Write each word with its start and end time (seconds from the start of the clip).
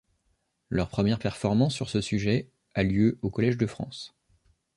Leur 0.71 0.89
première 0.89 1.19
performance 1.19 1.75
sur 1.75 1.91
ce 1.91 2.01
sujet 2.01 2.49
a 2.73 2.81
lieu 2.81 3.19
au 3.21 3.29
Collège 3.29 3.57
de 3.57 3.67
France. 3.67 4.15